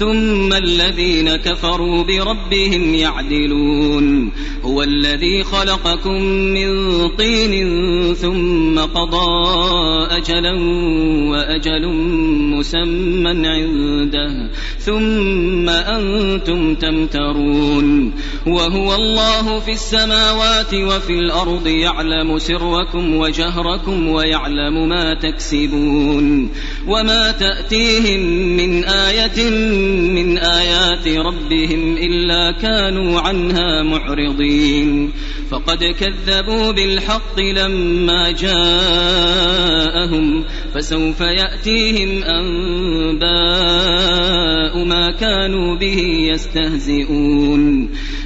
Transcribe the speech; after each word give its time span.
ثم 0.00 0.52
الذين 0.52 1.36
كفروا 1.36 2.04
بربهم 2.04 2.94
يعدلون. 2.94 4.32
هو 4.64 4.82
الذي 4.82 5.42
خلقكم 5.44 6.22
من 6.56 6.70
طين 7.08 7.54
ثم 8.14 8.78
قضى 8.78 9.26
أجلا 10.10 10.52
وأجل 11.30 11.88
مسمى 12.56 13.48
عنده 13.48 14.50
ثم 14.78 15.68
أنتم 15.68 16.74
تمترون. 16.74 18.12
وهو 18.46 18.94
الله 18.94 19.58
في 19.60 19.72
السماوات 19.72 20.74
وفي 20.74 21.12
الأرض 21.12 21.66
يعلم 21.66 22.38
سركم 22.38 23.16
وجهركم 23.16 24.08
ويعلم 24.08 24.88
ما 24.88 25.14
تكسبون. 25.14 26.50
وما 26.88 27.30
تأتيهم 27.30 28.20
من 28.56 28.84
آية 28.84 29.50
من 29.90 30.38
آيات 30.38 31.08
ربهم 31.08 31.96
إلا 31.96 32.50
كانوا 32.50 33.20
عنها 33.20 33.82
معرضين. 33.82 35.12
فقد 35.50 35.84
كذبوا 35.84 36.72
بالحق 36.72 37.40
لما 37.40 38.30
جاءهم 38.30 39.74
فسوف 40.74 41.20
يأتيهم 41.20 42.22
أنباء 42.22 43.30
ما 44.84 45.10
كانوا 45.10 45.76
به 45.76 45.98
يستهزئون. 46.32 47.90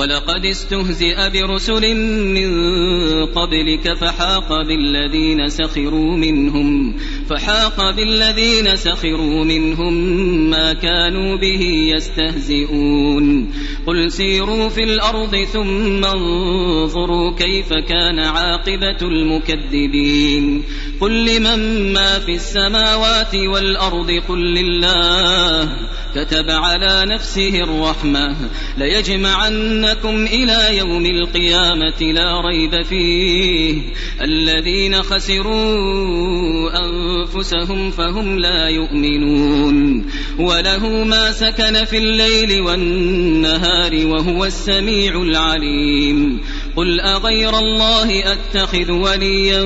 ولقد 0.00 0.44
استهزئ 0.44 1.30
برسل 1.30 1.94
من 2.34 2.50
قبلك 3.26 3.94
فحاق 3.94 4.62
بالذين 4.62 5.48
سخروا 5.48 6.16
منهم 6.16 6.96
فحاق 7.30 7.90
بالذين 7.90 8.76
سخروا 8.76 9.44
منهم 9.44 9.94
ما 10.50 10.72
كانوا 10.72 11.36
به 11.36 11.62
يستهزئون 11.96 13.52
قل 13.86 14.12
سيروا 14.12 14.68
في 14.68 14.84
الأرض 14.84 15.36
ثم 15.36 16.04
انظروا 16.04 17.36
كيف 17.36 17.68
كان 17.88 18.18
عاقبة 18.18 19.00
المكذبين 19.02 20.62
قل 21.00 21.36
لمن 21.36 21.92
ما 21.92 22.18
في 22.18 22.34
السماوات 22.34 23.34
والأرض 23.34 24.10
قل 24.28 24.38
لله 24.38 25.68
كتب 26.14 26.50
على 26.50 27.06
نفسه 27.14 27.62
الرحمة 27.62 28.36
ليجمعنكم 29.90 30.26
إلى 30.26 30.76
يوم 30.76 31.06
القيامة 31.06 32.02
لا 32.02 32.40
ريب 32.40 32.82
فيه. 32.82 33.82
الذين 34.22 35.02
خسروا 35.02 36.70
أنفسهم 36.70 37.90
فهم 37.90 38.38
لا 38.38 38.68
يؤمنون. 38.68 40.06
وله 40.38 41.04
ما 41.04 41.32
سكن 41.32 41.84
في 41.84 41.98
الليل 41.98 42.60
والنهار 42.60 44.06
وهو 44.06 44.44
السميع 44.44 45.22
العليم. 45.22 46.40
قل 46.76 47.00
أغير 47.00 47.58
الله 47.58 48.32
أتخذ 48.32 48.90
وليا 48.92 49.62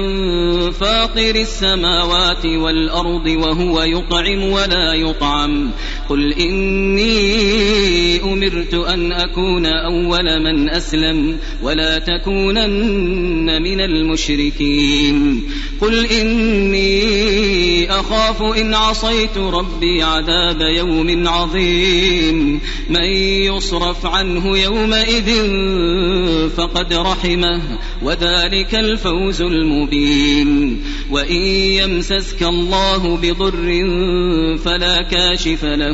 فاطر 0.71 1.35
السماوات 1.35 2.47
والأرض 2.47 3.27
وهو 3.27 3.83
يطعم 3.83 4.43
ولا 4.43 4.95
يطعم. 4.95 5.71
قل 6.09 6.33
إني 6.33 8.23
أمرت 8.23 8.75
أن 8.75 9.13
أكون 9.13 9.67
أول 9.67 10.43
من 10.43 10.71
أسلم 10.71 11.39
ولا 11.63 11.99
تكونن 11.99 13.63
من 13.63 13.81
المشركين 13.81 15.43
قل 15.81 16.07
إني 16.07 17.91
أخاف 17.91 18.43
إن 18.43 18.75
عصيت 18.75 19.39
ربي 19.39 20.03
عذاب 20.03 20.61
يوم 20.61 21.29
عظيم 21.29 22.61
من 22.91 23.05
يصرف 23.45 24.07
عنه 24.07 24.59
يومئذ 24.59 25.31
فقد 26.57 26.93
رحمه 26.93 27.61
وذلك 28.03 28.75
الفوز 28.75 29.43
المبين 29.43 30.83
وإن 31.11 31.43
يمسسك 31.81 32.43
الله 32.43 33.17
بضر 33.17 33.65
فلا 34.65 35.03
كاشف 35.03 35.65
له 35.65 35.94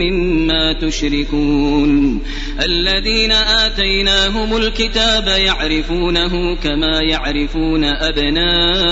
مما 0.91 0.99
تشركون 0.99 2.19
الذين 2.63 3.31
آتيناهم 3.31 4.57
الكتاب 4.57 5.27
يعرفونه 5.27 6.55
كما 6.55 7.01
يعرفون 7.01 7.83
أبناءهم. 7.83 8.91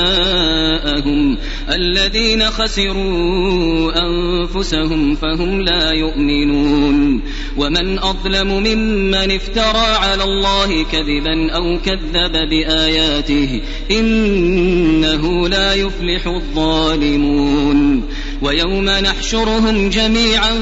الذين 1.73 2.45
خسروا 2.45 3.91
أنفسهم 4.01 5.15
فهم 5.15 5.61
لا 5.61 5.91
يؤمنون. 5.91 7.21
ومن 7.57 7.99
أظلم 7.99 8.47
ممن 8.47 9.31
افترى 9.31 9.87
على 9.95 10.23
الله 10.23 10.83
كذبا 10.83 11.51
أو 11.51 11.79
كذب 11.85 12.49
بآياته 12.49 13.61
إنه 13.91 15.47
لا 15.47 15.73
يفلح 15.73 16.27
الظالمون. 16.27 18.03
ويوم 18.41 18.89
نحشرهم 18.89 19.89
جميعا 19.89 20.53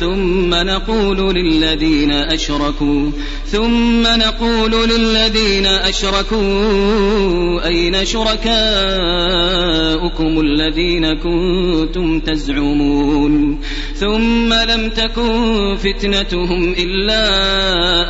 ثم 0.00 0.54
نقول 0.54 0.81
للذين 0.90 2.10
أشركوا 2.10 3.10
ثم 3.46 4.02
نقول 4.02 4.88
للذين 4.88 5.66
أشركوا 5.66 7.66
أين 7.66 8.04
شركاؤكم 8.04 8.52
الذين 10.40 11.14
كنتم 11.14 12.20
تزعمون؟ 12.20 13.60
ثم 13.94 14.52
لم 14.52 14.90
تكن 14.90 15.76
فتنتهم 15.76 16.74
إلا 16.78 17.22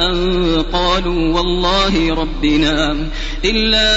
أن 0.06 0.62
قالوا 0.72 1.34
والله 1.34 2.14
ربنا 2.14 2.96
إلا 3.44 3.88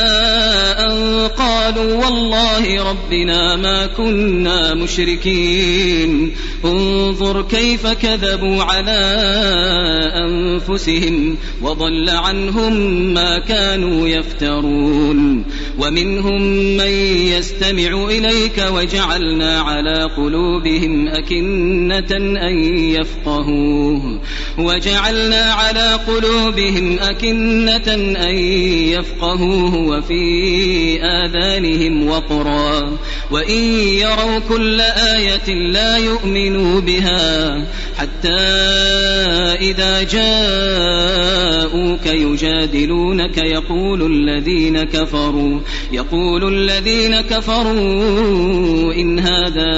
أن 0.88 1.28
قالوا 1.28 2.06
والله 2.06 2.90
ربنا 2.90 3.56
ما 3.56 3.86
كنا 3.86 4.74
مشركين. 4.74 6.32
انظر 6.66 7.42
كيف 7.42 7.88
كذبوا 7.88 8.55
على 8.62 9.00
أنفسهم 10.16 11.38
وضل 11.62 12.10
عنهم 12.10 12.74
ما 13.14 13.40
كانوا 13.40 14.08
يفترون. 14.08 15.46
ومنهم 15.80 16.42
من 16.78 16.90
يستمع 17.28 18.06
إليك 18.10 18.66
وجعلنا 18.72 19.60
على 19.60 20.04
قلوبهم 20.04 21.08
أكنة 21.08 22.18
أن 22.48 22.74
يفقهوه. 22.74 24.22
وجعلنا 24.58 25.54
على 25.54 26.00
قلوبهم 26.08 27.00
أكنة 27.00 27.94
أن 28.30 28.36
يفقهوه 28.90 29.76
وفي 29.76 30.26
آذانهم 31.04 32.08
وقرا. 32.08 32.98
وإن 33.32 33.62
يروا 34.00 34.40
كل 34.50 34.82
آية 34.82 35.72
لا 35.72 35.98
يؤمنوا 35.98 36.82
بها 36.82 37.66
حتى 37.98 38.45
إذا 39.56 40.04
جاءوك 40.04 42.06
يجادلونك 42.06 43.38
يقول 43.38 44.12
الذين 44.12 44.84
كفروا 44.84 45.60
يقول 45.92 46.54
الذين 46.54 47.22
كفروا 47.22 48.94
إن 48.94 49.20
هذا 49.20 49.72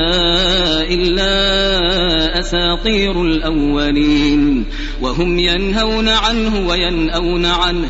إلا 0.89 2.39
أساطير 2.39 3.21
الأولين. 3.21 4.65
وهم 5.01 5.39
ينهون 5.39 6.09
عنه 6.09 6.67
وينأون 6.67 7.45
عنه. 7.45 7.89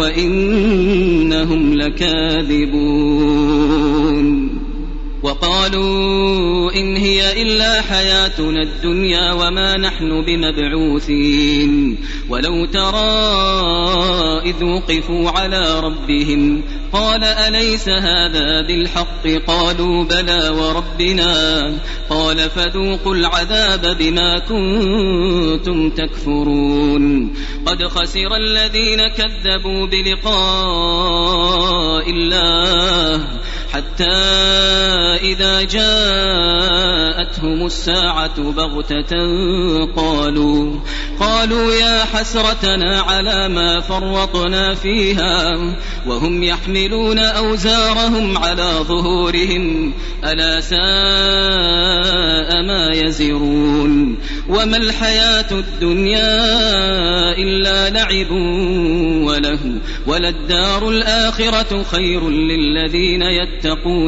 وإنهم 0.00 1.74
لكاذبون. 1.74 2.72
وقالوا 5.22 6.72
إن 6.72 6.96
هي 6.96 7.42
إلا 7.42 7.82
حياتنا 7.82 8.62
الدنيا 8.62 9.32
وما 9.32 9.76
نحن 9.76 10.24
بمبعوثين 10.24 11.98
ولو 12.28 12.64
ترى 12.64 13.12
إذ 14.44 14.64
وقفوا 14.64 15.30
على 15.30 15.80
ربهم 15.80 16.62
قال 16.92 17.24
أليس 17.24 17.88
هذا 17.88 18.62
بالحق 18.62 19.28
قالوا 19.46 20.04
بلى 20.04 20.48
وربنا 20.48 21.62
قال 22.10 22.50
فذوقوا 22.50 23.14
العذاب 23.14 23.96
بما 23.98 24.38
كنتم 24.38 25.90
تكفرون 25.90 27.34
قد 27.66 27.84
خسر 27.84 28.36
الذين 28.36 29.08
كذبوا 29.08 29.86
بلقاء 29.86 30.32
الله 32.10 33.26
حتى 33.72 34.04
إذا 35.22 35.62
جاءتهم 35.62 37.66
الساعة 37.66 38.50
بغتة 38.50 39.16
قالوا 39.96 40.80
قالوا 41.20 41.72
يا 41.72 42.04
حسرتنا 42.04 43.00
على 43.00 43.48
ما 43.48 43.80
فرطنا 43.80 44.74
فيها 44.74 45.52
وهم 46.06 46.42
يحملون 46.42 47.18
أوزارهم 47.18 48.38
على 48.38 48.72
ظهورهم 48.82 49.94
ألا 50.24 50.60
ساء 50.60 52.62
ما 52.62 52.90
يزرون. 52.92 54.18
وما 54.48 54.76
الحياة 54.76 55.50
الدنيا 55.50 56.52
إلا 57.38 57.90
لعب 57.90 58.30
وله 59.26 59.58
وللدار 60.06 60.88
الآخرة 60.88 61.82
خير 61.82 62.30
للذين 62.30 63.22
يتقون. 63.22 63.61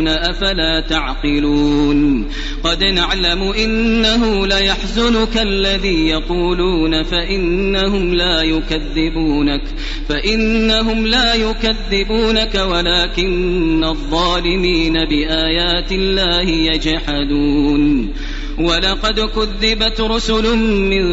أفلا 0.09 0.81
تعقلون 0.81 2.29
قد 2.65 2.85
نعلم 2.85 3.43
إنه 3.43 4.47
ليحزنك 4.47 5.37
الذي 5.37 6.09
يقولون 6.09 7.03
فإنهم 7.03 8.15
لا 8.15 8.43
يكذبونك 8.43 9.63
فإنهم 10.09 11.07
لا 11.07 11.35
يكذبونك 11.35 12.55
ولكن 12.55 13.85
الظالمين 13.85 14.93
بآيات 14.93 15.93
الله 15.93 16.49
يجحدون 16.49 18.13
ولقد 18.59 19.21
كذبت 19.21 20.01
رسل 20.01 20.57
من 20.57 21.05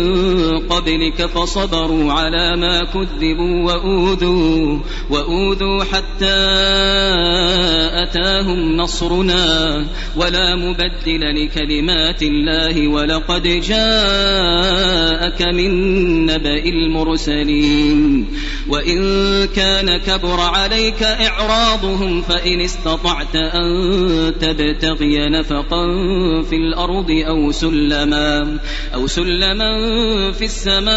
قبلك 0.59 1.25
فصبروا 1.25 2.13
على 2.13 2.57
ما 2.57 2.83
كذبوا 2.83 3.65
وأوذوا 3.65 4.79
وأوذوا 5.09 5.83
حتى 5.83 6.39
أتاهم 8.03 8.77
نصرنا. 8.77 9.85
ولا 10.15 10.55
مبدل 10.55 11.45
لكلمات 11.45 12.23
الله 12.23 12.87
ولقد 12.87 13.43
جاءك 13.43 15.41
من 15.41 15.71
نبأ 16.25 16.63
المرسلين. 16.65 18.27
وإن 18.69 19.01
كان 19.55 19.97
كبر 19.97 20.39
عليك 20.39 21.03
إعراضهم 21.03 22.21
فإن 22.21 22.61
استطعت 22.61 23.35
أن 23.35 23.71
تبتغي 24.41 25.29
نفقا 25.29 25.87
في 26.41 26.55
الأرض 26.55 27.09
أو 27.31 27.51
سلما 27.51 28.57
أو 28.93 29.07
سلما 29.07 29.71
في 30.31 30.45
السماء 30.45 30.91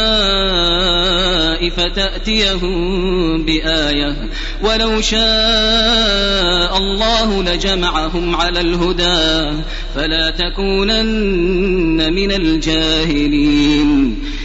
فتأتيهم 1.70 3.44
بآية. 3.44 4.16
ولو 4.62 5.00
شاء 5.00 6.78
الله 6.78 7.42
لجمعهم 7.42 8.36
على 8.36 8.60
الهدى 8.60 9.52
فلا 9.94 10.30
تكونن 10.30 12.12
من 12.12 12.32
الجاهلين. 12.32 14.18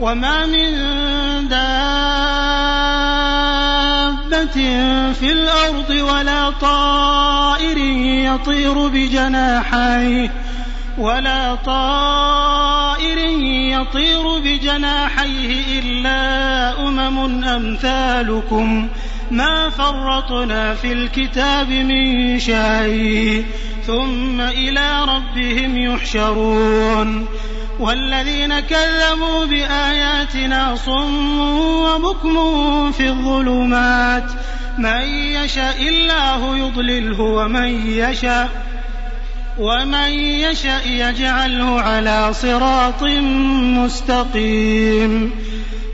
وما 0.00 0.46
من 0.46 0.68
دابة 1.48 2.08
في 5.12 5.32
الأرض 5.32 5.90
ولا 5.90 6.50
طائر 6.50 7.78
يطير 8.34 8.88
بجناحيه 8.88 10.32
ولا 10.98 11.54
طائر 11.54 13.18
يطير 13.48 14.38
بجناحيه 14.38 15.80
إلا 15.80 16.88
أمم 16.88 17.44
أمثالكم 17.44 18.88
ما 19.30 19.70
فرطنا 19.70 20.74
في 20.74 20.92
الكتاب 20.92 21.70
من 21.70 22.38
شيء 22.38 23.44
ثم 23.86 24.40
إلى 24.40 25.04
ربهم 25.04 25.78
يحشرون 25.78 27.26
والذين 27.78 28.60
كذبوا 28.60 29.44
بآياتنا 29.44 30.76
صم 30.76 31.40
وبكم 31.60 32.92
في 32.92 33.08
الظلمات 33.08 34.30
من 34.78 35.02
يشاء 35.14 35.88
الله 35.88 36.58
يضلله 36.58 37.20
ومن 37.20 37.90
يشاء 37.90 38.77
ومن 39.58 40.10
يشاء 40.18 40.88
يجعله 40.88 41.80
على 41.80 42.30
صراط 42.32 43.02
مستقيم. 43.78 45.32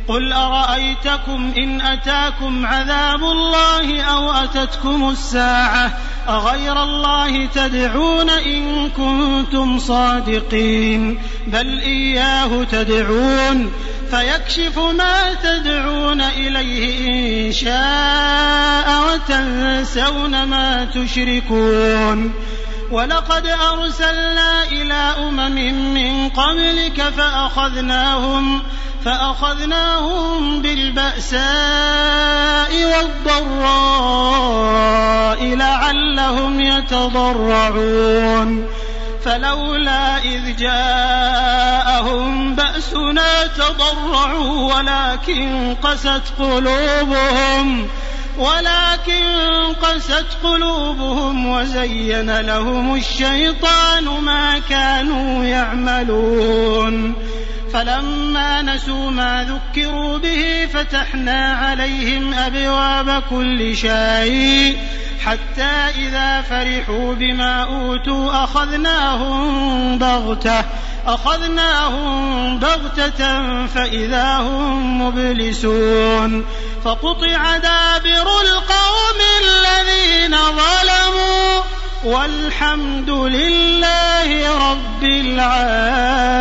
قل 0.09 0.33
أرأيتكم 0.33 1.52
إن 1.59 1.80
أتاكم 1.80 2.66
عذاب 2.66 3.23
الله 3.23 4.02
أو 4.02 4.33
أتتكم 4.33 5.09
الساعة 5.11 5.99
أغير 6.28 6.83
الله 6.83 7.47
تدعون 7.47 8.30
إن 8.30 8.90
كنتم 8.97 9.78
صادقين. 9.78 11.18
بل 11.47 11.80
إياه 11.80 12.64
تدعون 12.73 13.73
فيكشف 14.11 14.78
ما 14.78 15.35
تدعون 15.42 16.21
إليه 16.21 17.47
إن 17.47 17.52
شاء 17.52 19.04
وتنسون 19.09 20.44
ما 20.44 20.85
تشركون. 20.85 22.33
ولقد 22.91 23.47
أرسلنا 23.47 24.62
إلى 24.62 25.14
أمم 25.29 25.95
من 25.95 26.29
قبلك 26.29 27.03
فأخذناهم 27.03 28.62
فأخذناهم 29.05 30.62
بالبأساء 30.62 31.45
والضراء 32.85 34.25
لعلهم 35.45 36.61
يتضرعون 36.61 38.05
فلولا 39.25 40.19
إذ 40.19 40.57
جاءهم 40.57 42.55
بأسنا 42.55 43.47
تضرعوا 43.47 44.75
ولكن 44.75 45.76
قست 45.83 46.23
قلوبهم 46.38 47.88
ولكن 48.38 49.25
قست 49.83 50.26
قلوبهم 50.43 51.47
وزين 51.47 52.41
لهم 52.41 52.95
الشيطان 52.95 54.05
ما 54.05 54.59
كانوا 54.59 55.45
يعملون. 55.45 57.14
فلما 57.75 58.62
نسوا 58.62 59.11
ما 59.11 59.45
ذكروا 59.50 60.19
به 60.19 60.69
فتحنا 60.75 61.52
عليهم 61.52 62.35
أبواب 62.35 63.23
كل 63.31 63.76
شيء 63.76 64.78
حتى 65.25 65.73
إذا 65.99 66.40
فرحوا 66.40 67.14
بما 67.14 67.62
أوتوا 67.62 68.45
أخذناهم 68.45 69.99
بغتة 69.99 70.64
أخذناهم 71.07 72.59
بغتة 72.59 73.66
فإذا 73.66 74.38
هم 74.38 75.02
مبلسون. 75.02 76.45
فقطع 76.85 77.57
دابر 77.57 78.40
القوم 78.40 79.21
الذين 79.43 80.37
ظلموا 80.37 81.74
والحمد 82.04 83.11
لله 83.11 84.70
رب 84.70 85.04
العالمين. 85.04 86.34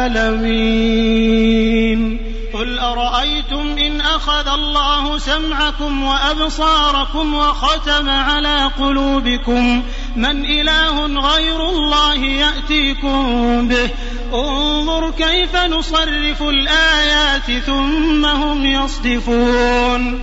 قل 2.54 2.80
أرأيتم 2.80 3.78
إن 3.78 4.02
أخذ 4.02 4.48
الله 4.48 5.18
سمعكم 5.18 6.04
وأبصاركم 6.04 7.34
وختم 7.34 8.10
على 8.10 8.72
قلوبكم؟ 8.80 9.84
من 10.16 10.46
إله 10.46 11.06
غير 11.06 11.70
الله 11.70 12.16
يأتيكم 12.16 13.68
به. 13.68 13.90
انظر 14.34 15.12
كيف 15.12 15.56
نصرف 15.56 16.42
الآيات 16.42 17.52
ثم 17.66 18.26
هم 18.26 18.66
يصدفون. 18.66 20.20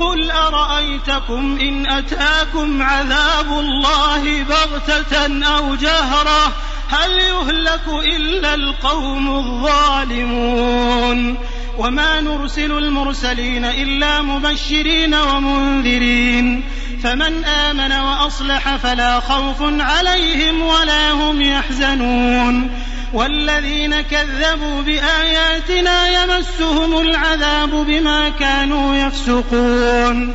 قل 0.00 0.30
أرأيتكم 0.30 1.58
إن 1.60 1.86
أتاكم 1.86 2.82
عذاب 2.82 3.58
الله 3.58 4.42
بغتة 4.42 5.46
أو 5.46 5.74
جهرة 5.74 6.52
هل 6.88 7.12
يهلك 7.12 7.88
إلا 7.88 8.54
القوم 8.54 9.36
الظالمون 9.36 11.38
وما 11.78 12.20
نرسل 12.20 12.72
المرسلين 12.72 13.64
إلا 13.64 14.22
مبشرين 14.22 15.14
ومنذرين. 15.14 16.64
فمن 17.02 17.44
آمن 17.44 17.92
وأصلح 17.92 18.76
فلا 18.76 19.20
خوف 19.20 19.62
عليهم 19.62 20.62
ولا 20.62 21.10
هم 21.10 21.40
يحزنون. 21.40 22.70
والذين 23.12 24.00
كذبوا 24.00 24.82
بآياتنا 24.82 26.22
يمسهم 26.22 27.00
العذاب 27.00 27.70
بما 27.70 28.28
كانوا 28.28 28.94
يفسقون. 28.94 30.34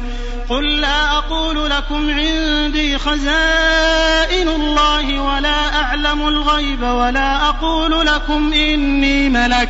قل 0.49 0.81
لا 0.81 1.17
أقول 1.17 1.69
لكم 1.69 2.09
عندي 2.09 2.97
خزائن 2.97 4.47
الله 4.47 5.19
ولا 5.19 5.75
أعلم 5.81 6.27
الغيب 6.27 6.83
ولا 6.83 7.49
أقول 7.49 8.07
لكم 8.07 8.53
إني 8.53 9.29
ملك. 9.29 9.69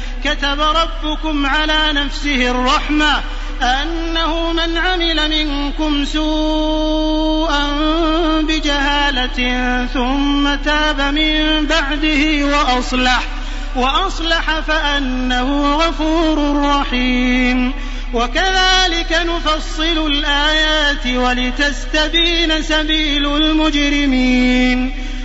كتب 0.23 0.61
ربكم 0.61 1.45
على 1.45 1.93
نفسه 1.93 2.51
الرحمة 2.51 3.21
أنه 3.61 4.51
من 4.51 4.77
عمل 4.77 5.29
منكم 5.29 6.05
سوءا 6.05 7.67
بجهالة 8.41 9.39
ثم 9.93 10.55
تاب 10.55 11.01
من 11.01 11.65
بعده 11.65 12.45
وأصلح 12.45 13.23
وأصلح 13.75 14.59
فأنه 14.59 15.75
غفور 15.75 16.61
رحيم. 16.65 17.73
وكذلك 18.13 19.21
نفصل 19.25 20.07
الآيات 20.07 21.07
ولتستبين 21.07 22.61
سبيل 22.61 23.25
المجرمين. 23.35 24.93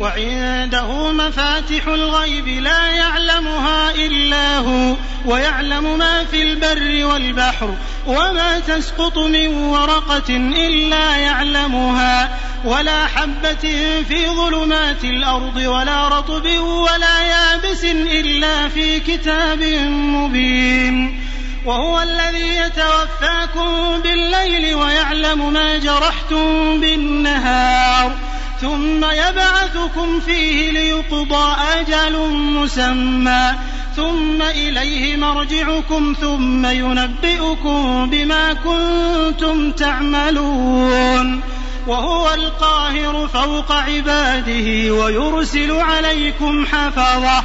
وعنده 0.00 1.12
مفاتح 1.12 1.86
الغيب 1.86 2.48
لا 2.48 2.86
يعلمها 2.86 3.90
إلا 3.90 4.58
هو 4.58 4.94
ويعلم 5.26 5.98
ما 5.98 6.24
في 6.24 6.42
البر 6.42 7.06
والبحر 7.06 7.74
وما 8.06 8.60
تسقط 8.60 9.18
من 9.18 9.48
ورقة 9.48 10.36
إلا 10.36 11.16
يعلمها 11.16 12.38
ولا 12.64 13.06
حبة 13.06 13.72
في 14.08 14.28
ظلمات 14.28 15.04
الأرض 15.04 15.56
ولا 15.56 16.08
رطب 16.08 16.46
ولا 16.60 17.22
يابس 17.22 17.84
إلا 17.84 18.68
في 18.68 19.00
كتاب 19.00 19.62
مبين. 19.88 21.20
وهو 21.64 22.02
الذي 22.02 22.56
يتوفاكم 22.56 24.00
بالليل 24.02 24.74
ويعلم 24.74 25.52
ما 25.52 25.78
جرحتم 25.78 26.80
بالنهار. 26.80 28.12
ثم 28.60 29.04
يبعثكم 29.04 30.20
فيه 30.20 30.70
ليقضى 30.70 31.56
أجل 31.80 32.18
مسمى. 32.30 33.52
ثم 33.96 34.42
إليه 34.42 35.16
مرجعكم 35.16 36.14
ثم 36.20 36.66
ينبئكم 36.66 38.10
بما 38.10 38.52
كنتم 38.52 39.72
تعملون. 39.72 41.40
وهو 41.86 42.34
القاهر 42.34 43.28
فوق 43.28 43.72
عباده 43.72 44.94
ويرسل 44.94 45.72
عليكم 45.72 46.66
حفظه. 46.66 47.44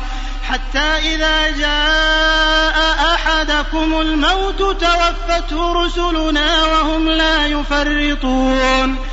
حتى 0.50 0.80
إذا 0.80 1.52
جاء 1.58 2.96
أحدكم 3.16 4.02
الموت 4.02 4.60
توفته 4.60 5.86
رسلنا 5.86 6.66
وهم 6.66 7.10
لا 7.10 7.46
يفرطون. 7.46 9.13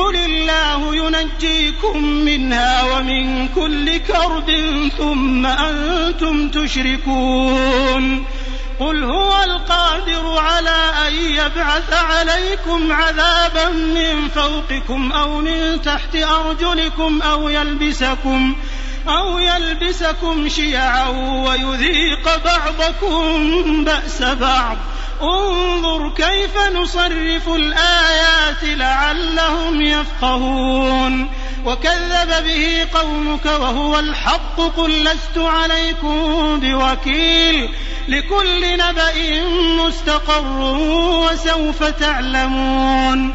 قل 0.00 0.16
الله 0.16 0.96
ينجيكم 0.96 2.04
منها 2.04 2.82
ومن 2.84 3.48
كل 3.48 3.96
كرب 3.98 4.50
ثم 4.98 5.46
أنتم 5.46 6.48
تشركون 6.50 8.24
قل 8.80 9.04
هو 9.04 9.44
القادر 9.44 10.38
على 10.38 10.78
أن 11.08 11.14
يبعث 11.14 11.92
عليكم 11.92 12.92
عذابا 12.92 13.68
من 13.68 14.28
فوقكم 14.28 15.12
أو 15.12 15.40
من 15.40 15.82
تحت 15.82 16.16
أرجلكم 16.16 17.22
أو 17.22 17.48
يلبسكم 17.48 18.56
أو 19.08 19.38
يلبسكم 19.38 20.48
شيعا 20.48 21.08
ويذيق 21.46 22.44
بعضكم 22.44 23.84
بأس 23.84 24.22
بعض. 24.22 24.76
انظر 25.22 26.10
كيف 26.16 26.66
نصرف 26.74 27.48
الآيات 27.48 28.62
لعلهم 28.62 29.82
يفقهون. 29.82 31.30
وكذب 31.64 32.44
به 32.46 32.86
قومك 32.94 33.44
وهو 33.44 33.98
الحق 33.98 34.60
قل 34.76 35.04
لست 35.04 35.38
عليكم 35.38 36.60
بوكيل. 36.60 37.70
لكل 38.08 38.78
نبأ 38.78 39.44
مستقر 39.86 40.60
وسوف 41.00 41.84
تعلمون. 41.84 43.34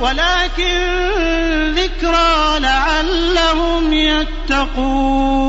ولكن 0.00 1.74
ذكرى 1.74 2.58
لعلهم 2.60 3.92
يتقون. 3.92 5.44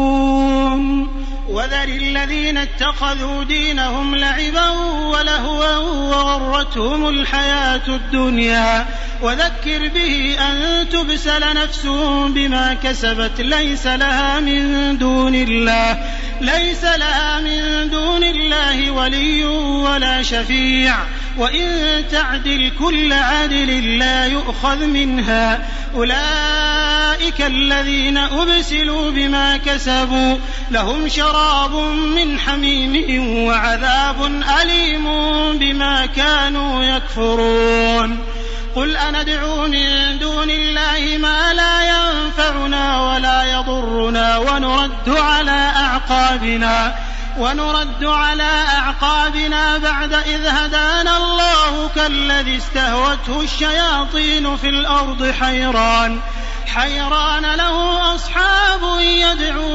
وذر 1.55 1.83
الذين 1.83 2.57
اتخذوا 2.57 3.43
دينهم 3.43 4.15
لعبا 4.15 4.69
ولهوا 4.69 5.77
وغرتهم 5.77 7.09
الحياة 7.09 7.87
الدنيا. 7.87 8.85
وذكر 9.21 9.87
به 9.87 10.35
أن 10.39 10.89
تبسل 10.89 11.53
نفس 11.55 11.85
بما 12.27 12.73
كسبت 12.83 13.41
ليس 13.41 13.87
لها 13.87 14.39
من 14.39 14.97
دون 14.97 15.35
الله 15.35 15.97
ليس 16.41 16.83
لها 16.83 17.39
من 17.39 17.89
دون 17.89 18.23
الله 18.23 18.91
ولي 18.91 19.45
ولا 19.45 20.23
شفيع. 20.23 20.95
وإن 21.37 22.03
تعدل 22.11 22.71
كل 22.79 23.13
عدل 23.13 23.99
لا 23.99 24.25
يؤخذ 24.25 24.85
منها. 24.85 25.65
أولئك 25.95 27.41
الذين 27.41 28.17
أبسلوا 28.17 29.11
بما 29.11 29.57
كسبوا 29.57 30.37
لهم 30.71 31.07
شراب 31.07 31.44
من 31.93 32.39
حميم 32.39 33.43
وعذاب 33.47 34.25
أليم 34.61 35.05
بما 35.57 36.05
كانوا 36.05 36.83
يكفرون. 36.83 38.19
قل 38.75 38.97
أندعو 38.97 39.67
من 39.67 40.19
دون 40.19 40.49
الله 40.49 41.17
ما 41.17 41.53
لا 41.53 41.81
ينفعنا 41.81 43.11
ولا 43.11 43.43
يضرنا 43.43 44.37
ونرد 44.37 45.09
على 45.09 45.71
أعقابنا 45.75 46.95
ونرد 47.37 48.03
على 48.03 48.63
أعقابنا 48.77 49.77
بعد 49.77 50.13
إذ 50.13 50.45
هدانا 50.47 51.17
الله 51.17 51.89
كالذي 51.95 52.57
استهوته 52.57 53.41
الشياطين 53.41 54.57
في 54.57 54.69
الأرض 54.69 55.31
حيران. 55.31 56.19
حيران 56.75 57.41
له 57.41 58.15
أصحاب 58.15 58.81
يدعونه 58.99 59.45
إلى 59.45 59.74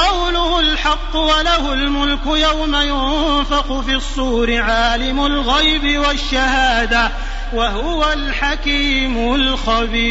قوله 0.00 0.60
الحق 0.60 1.16
وله 1.16 1.72
الملك 1.72 2.26
يوم 2.26 2.74
ينفق 2.74 3.80
في 3.80 3.94
الصور 3.94 4.60
عالم 4.60 5.26
الغيب 5.26 5.98
والشهادة 5.98 7.10
وهو 7.52 8.12
الحكيم 8.12 9.34
الخبير. 9.34 10.10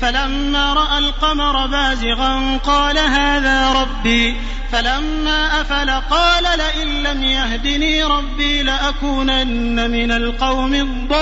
فلما 0.00 0.72
رأى 0.72 0.98
القمر 0.98 1.66
بازغا 1.66 2.58
قال 2.66 2.98
هذا 2.98 3.72
ربي. 3.72 4.36
فلما 4.72 5.60
أفل 5.60 5.90
قال 5.90 6.44
لئن 6.44 7.02
لم 7.02 7.24
يهدني 7.24 8.04
ربي 8.04 8.62
لأكونن 8.62 9.90
من 9.90 10.12
القوم 10.12 10.74
الضالين. 10.74 11.12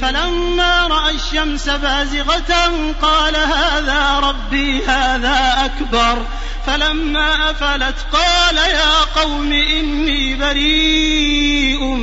فلما 0.00 0.86
رأى 0.86 1.14
الشمس 1.14 1.68
بازغة 1.68 2.72
قال 3.02 3.36
هذا 3.36 4.18
ربي 4.18 4.84
هذا 4.86 5.54
أكبر. 5.64 6.22
فلما 6.66 7.50
أفلت 7.50 7.96
قال 8.12 8.56
يا 8.56 9.22
قوم 9.22 9.52
إني 9.52 10.34
بريء 10.34 11.94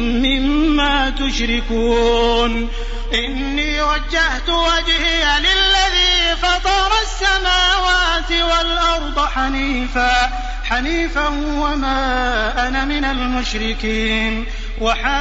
مما 0.75 1.09
تشركون. 1.09 2.69
إني 3.13 3.81
وجهت 3.81 4.49
وجهي 4.49 5.25
للذي 5.39 6.35
فطر 6.41 6.91
السماوات 7.01 8.31
والأرض 8.31 9.19
حنيفا. 9.25 10.31
حنيفا 10.63 11.27
وما 11.27 12.67
أنا 12.67 12.85
من 12.85 13.05
المشركين. 13.05 14.45
وحاجه 14.81 15.15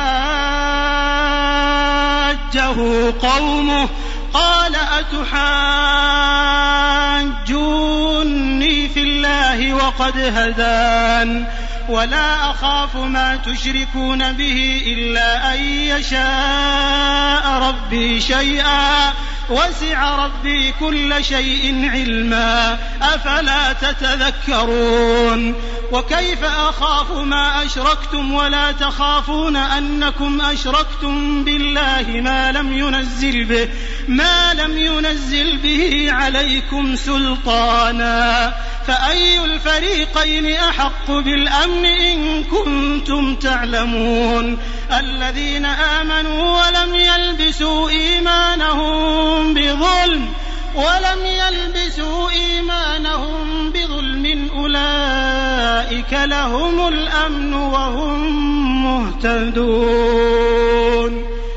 قومه 3.23 3.89
قال 4.35 4.77
أتحاجوني 7.45 8.89
في 8.89 9.03
الله 9.03 9.75
وقد 9.75 10.19
هدان 10.19 11.47
ولا 11.89 12.51
أخاف 12.51 12.97
ما 12.97 13.37
تشركون 13.37 14.33
به 14.33 14.83
إلا 14.87 15.55
أن 15.55 15.61
يشاء 15.65 17.49
ربي 17.69 18.21
شيئا 18.21 19.13
وسع 19.51 20.27
ربي 20.27 20.73
كل 20.81 21.25
شيء 21.25 21.91
علما 21.93 22.79
أفلا 23.03 23.73
تتذكرون 23.73 25.55
وكيف 25.93 26.45
أخاف 26.45 27.13
ما 27.13 27.65
أشركتم 27.65 28.35
ولا 28.35 28.73
تخافون 28.73 29.57
أنكم 29.57 30.41
أشركتم 30.41 31.45
بالله 31.45 32.07
ما 32.09 32.53
لم 32.53 32.73
ينزل 32.73 33.45
به 33.45 33.69
ما 34.09 34.24
لم 34.55 34.79
ينزل 34.79 35.57
به 35.57 36.07
عليكم 36.13 36.97
سلطانا 36.97 38.55
فأي 38.87 39.45
الفريقين 39.45 40.47
أحق 40.47 41.11
بالأمن 41.11 41.85
إن 41.85 42.45
كنتم 42.45 43.37
تعلمون 43.37 44.59
الذين 44.93 45.65
آمنوا 45.65 46.63
ولم 46.63 46.95
يلبسوا 46.95 47.89
إيمانهم 47.89 49.55
بظلم 49.55 50.29
ولم 50.75 51.19
يلبسوا 51.25 52.31
إيمانهم 52.31 53.71
بظلم 53.71 54.51
أولئك 54.55 56.13
لهم 56.13 56.89
الأمن 56.89 57.55
وهم 57.55 58.85
مهتدون 58.85 60.65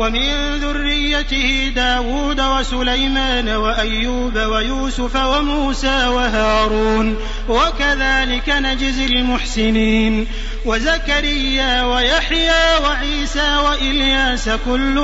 ومن 0.00 0.56
ذريته 0.56 1.72
داود 1.76 2.40
وسليمان 2.40 3.48
وأيوب 3.48 4.36
ويوسف 4.36 5.16
وموسى 5.16 6.06
وهارون 6.06 7.16
وكذلك 7.48 8.48
نجزي 8.48 9.06
المحسنين 9.06 10.26
وزكريا 10.64 11.82
ويحيى 11.84 12.76
وعيسى 12.84 13.56
وإلياس 13.56 14.48
كل 14.48 15.00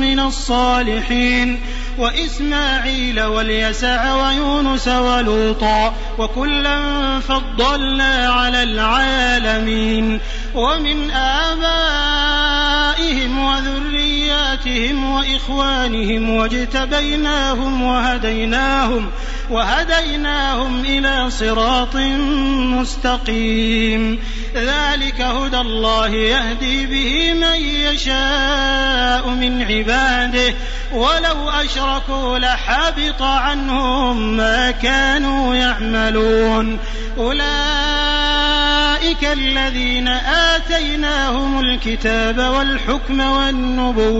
من 0.00 0.20
الصالحين 0.20 1.60
وإسماعيل 1.98 3.22
واليسع 3.22 4.14
ويونس 4.14 4.88
ولوطا 4.88 5.94
وكلا 6.18 6.80
فضلنا 7.20 8.28
على 8.28 8.62
العالمين 8.62 10.20
ومن 10.54 11.10
آبائهم 11.10 12.30
وذرياتهم 13.44 14.39
وإخوانهم 15.20 16.30
واجتبيناهم 16.30 17.82
وهديناهم 17.82 19.10
وهديناهم 19.50 20.84
إلى 20.84 21.30
صراط 21.30 21.96
مستقيم. 22.76 24.18
ذلك 24.54 25.20
هدى 25.20 25.60
الله 25.60 26.08
يهدي 26.08 26.86
به 26.86 27.32
من 27.32 27.60
يشاء 27.64 29.28
من 29.28 29.62
عباده. 29.62 30.54
ولو 30.92 31.50
أشركوا 31.50 32.38
لحبط 32.38 33.22
عنهم 33.22 34.36
ما 34.36 34.70
كانوا 34.70 35.54
يعملون. 35.54 36.78
أولئك 37.18 37.40
الذين 39.24 40.08
آتيناهم 40.08 41.60
الكتاب 41.60 42.38
والحكم 42.38 43.20
والنبوة 43.20 44.19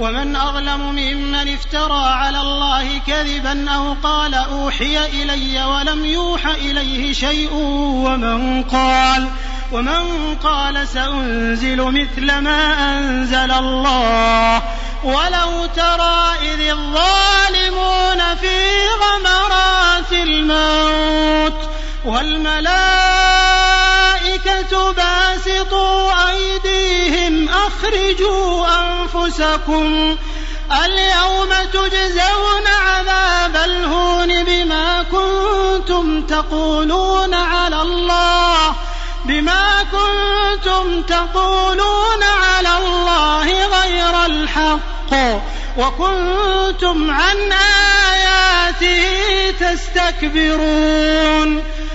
ومن 0.00 0.36
أظلم 0.36 0.80
ممن 0.80 1.54
افترى 1.54 2.04
على 2.06 2.40
الله 2.40 2.98
كذبا 3.06 3.70
أو 3.70 3.96
قال 4.02 4.34
أوحي 4.34 5.06
إلي 5.06 5.64
ولم 5.64 6.04
يوح 6.04 6.46
إليه 6.46 7.12
شيء 7.12 7.54
ومن 8.04 8.62
قال 8.62 9.28
ومن 9.72 10.34
قال 10.42 10.88
سأنزل 10.88 11.82
مثل 11.82 12.38
ما 12.38 12.98
أنزل 12.98 13.52
الله. 13.52 14.62
ولو 15.04 15.66
ترى 15.76 16.32
إذ 16.42 16.60
الظالمون 16.70 18.34
في 18.40 18.56
غمرات 19.02 20.12
الموت 20.12 21.68
والملائكة 22.04 22.72
باسطوا 24.92 26.30
أيديهم 26.30 27.48
أخرجوا 27.48 28.66
أنفسكم 28.66 30.16
اليوم 30.84 31.48
تجزون 31.72 32.66
عذاب 32.66 33.56
الهون 33.64 34.44
بما 34.44 35.02
كنتم 35.02 36.22
تقولون 36.22 37.34
على 37.34 37.82
الله 37.82 38.74
بما 39.24 39.86
كنتم 39.92 41.02
تقولون 41.02 42.22
على 42.22 42.68
الله 42.78 43.66
غير 43.66 44.26
الحق 44.26 45.14
وكنتم 45.78 47.10
عن 47.10 47.52
آياته 48.12 49.50
تستكبرون 49.60 51.64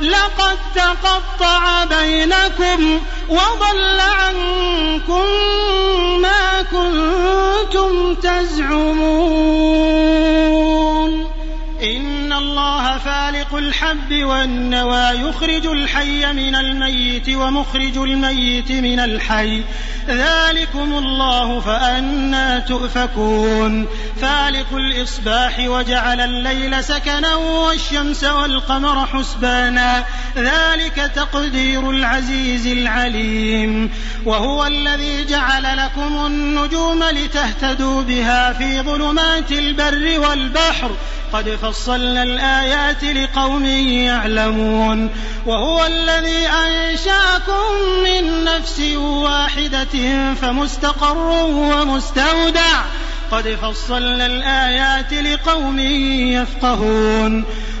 لقد 0.00 0.58
تقطع 0.74 1.84
بينكم 1.84 3.00
وضل 3.28 4.00
عنكم 4.00 5.24
ما 6.22 6.62
كنتم 6.62 8.14
تزعمون. 8.14 9.70
إن 11.82 12.32
الله 12.32 12.98
فالق 12.98 13.54
الحب 13.54 14.12
والنوى 14.12 15.28
يخرج 15.28 15.66
الحي 15.66 16.32
من 16.32 16.54
الميت 16.54 17.28
ومخرج 17.28 17.96
الميت 17.96 18.72
من 18.72 19.00
الحي. 19.00 19.62
ذلكم 20.08 20.92
الله 20.98 21.60
فأنا 21.60 22.58
تؤفكون. 22.58 23.86
فالق 24.20 24.74
الإصباح 24.74 25.58
وجعل 25.58 26.20
الليل 26.20 26.84
سكنا 26.84 27.34
والشمس 27.34 28.24
والقمر 28.24 29.06
حسبانا. 29.06 30.04
ذلك 30.36 31.10
تقدير 31.14 31.90
العزيز 31.90 32.66
العليم. 32.66 33.90
وهو 34.24 34.66
الذي 34.66 35.24
جعل 35.24 35.76
لكم 35.76 36.26
النجوم 36.26 37.04
لتهتدوا 37.04 38.02
بها 38.02 38.52
في 38.52 38.80
ظلمات 38.80 39.52
البر 39.52 40.20
والبحر. 40.20 40.90
قد 41.32 41.48
فصلنا 41.70 42.22
الآيات 42.22 43.04
لقوم 43.04 43.66
يعلمون 43.66 45.10
وهو 45.46 45.86
الذي 45.86 46.46
أنشأكم 46.46 47.64
من 48.04 48.44
نفس 48.44 48.80
واحدة 48.96 50.34
فمستقر 50.34 51.28
ومستودع. 51.46 52.82
قد 53.32 53.58
فصلنا 53.62 54.26
الآيات 54.26 55.12
لقوم 55.12 55.78
يفقهون. 55.78 57.44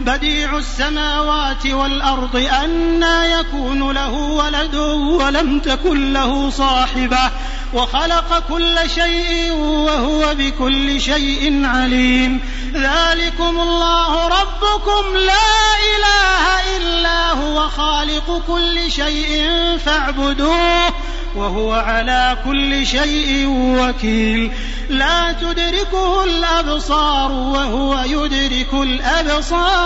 بديع 0.00 0.58
السماوات 0.58 1.66
والأرض 1.66 2.36
أنى 2.64 3.32
يكون 3.32 3.92
له 3.92 4.12
ولد 4.12 4.74
ولم 5.20 5.60
تكن 5.60 6.12
له 6.12 6.50
صاحبة 6.50 7.30
وخلق 7.74 8.38
كل 8.48 8.76
شيء 8.94 9.52
وهو 9.52 10.34
بكل 10.34 11.00
شيء 11.00 11.66
عليم. 11.66 12.40
ذلكم 12.74 13.60
الله 13.60 14.28
ربكم 14.28 15.16
لا 15.16 15.48
إله 15.96 16.44
إلا 16.76 17.30
هو 17.30 17.68
خالق 17.68 18.42
كل 18.46 18.92
شيء 18.92 19.50
فاعبدوه 19.84 20.92
وهو 21.36 21.72
على 21.72 22.36
كل 22.44 22.86
شيء 22.86 23.46
وكيل. 23.48 24.52
لا 24.88 25.32
تدركه 25.32 26.24
الأبصار 26.24 27.32
وهو 27.32 28.00
يدرك 28.04 28.72
الأبصار. 28.72 29.85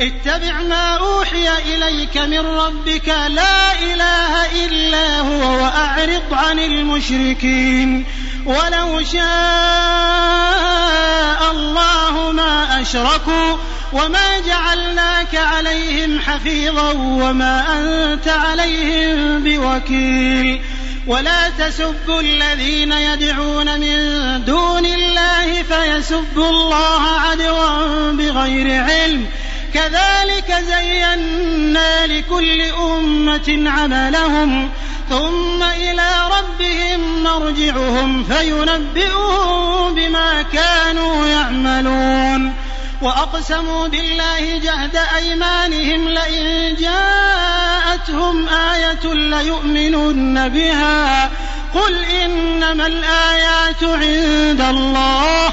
اتبع 0.00 0.62
ما 0.62 0.96
أوحي 0.96 1.48
إليك 1.58 2.16
من 2.16 2.38
ربك 2.38 3.08
لا 3.08 3.72
إله 3.82 4.64
إلا 4.66 5.20
هو 5.20 5.62
وأعرض 5.62 6.22
عن 6.32 6.58
المشركين. 6.58 8.06
ولو 8.46 9.04
شاء 9.04 9.20
الله 11.50 12.32
ما 12.32 12.82
أشركوا 12.82 13.56
وما 13.92 14.40
جعلناك 14.46 15.34
عليهم 15.34 16.20
حفيظا 16.20 16.92
وما 16.92 17.64
أنت 17.78 18.28
عليهم 18.28 19.44
بوكيل. 19.44 20.62
ولا 21.06 21.48
تسبوا 21.48 22.20
الذين 22.20 22.92
يدعون 22.92 23.80
من 23.80 23.98
دون 24.44 24.86
الله 24.86 25.62
فيسبوا 25.62 26.50
الله 26.50 27.02
عدوا 27.02 28.12
بغير 28.12 28.84
علم. 28.84 29.26
كذلك 29.74 30.64
زينا 30.68 32.06
لكل 32.06 32.60
أمة 32.62 33.70
عملهم 33.70 34.70
ثم 35.08 35.62
إلى 35.62 36.10
ربهم 36.38 37.22
مرجعهم 37.22 38.24
فينبئهم 38.24 39.94
بما 39.94 40.42
كانوا 40.42 41.26
يعملون. 41.26 42.54
وأقسموا 43.02 43.86
بالله 43.86 44.58
جهد 44.58 44.98
أيمانهم 45.16 46.08
لئن 46.08 46.76
جاءت 46.76 47.70
جاءتهم 47.90 48.48
آية 48.48 49.14
ليؤمنن 49.14 50.48
بها. 50.48 51.30
قل 51.74 52.04
إنما 52.04 52.86
الآيات 52.86 53.84
عند 53.84 54.60
الله 54.60 55.52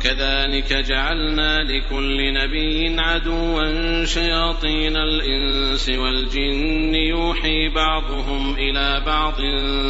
وكذلك 0.00 0.72
جعلنا 0.72 1.62
لكل 1.62 2.34
نبي 2.34 3.00
عدوا 3.00 4.04
شياطين 4.04 4.96
الإنس 4.96 5.88
والجن 5.88 6.94
يوحي 6.94 7.68
بعضهم 7.68 8.54
إلى 8.54 9.02
بعض 9.06 9.34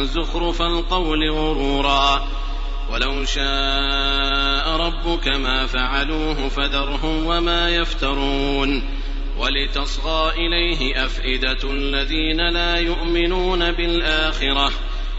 زخرف 0.03 0.61
القول 0.61 1.29
غرورا. 1.29 2.27
ولو 2.91 3.25
شاء 3.25 4.77
ربك 4.77 5.27
ما 5.27 5.65
فعلوه 5.65 6.49
فذرهم 6.49 7.25
وما 7.25 7.69
يفترون. 7.69 8.83
ولتصغى 9.37 10.33
إليه 10.37 11.05
أفئدة 11.05 11.71
الذين 11.71 12.49
لا 12.53 12.75
يؤمنون 12.75 13.71
بالآخرة. 13.71 14.71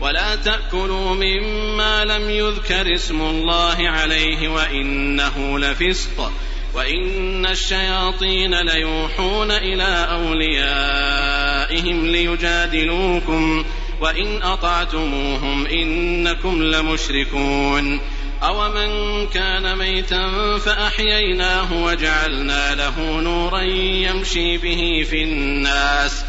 ولا 0.00 0.36
تأكلوا 0.36 1.14
مما 1.14 2.04
لم 2.04 2.30
يذكر 2.30 2.94
اسم 2.94 3.20
الله 3.20 3.76
عليه 3.88 4.48
وإنه 4.48 5.58
لفسق 5.58 6.32
وإن 6.74 7.46
الشياطين 7.46 8.54
ليوحون 8.54 9.50
إلى 9.50 10.08
أوليائهم 10.10 12.06
ليجادلوكم 12.06 13.64
وإن 14.00 14.42
أطعتموهم 14.42 15.66
إنكم 15.66 16.62
لمشركون 16.62 18.00
أومن 18.42 19.26
كان 19.26 19.78
ميتا 19.78 20.58
فأحييناه 20.58 21.84
وجعلنا 21.84 22.74
له 22.74 23.20
نورا 23.20 23.60
يمشي 23.60 24.58
به 24.58 25.06
في 25.10 25.22
الناس 25.22 26.24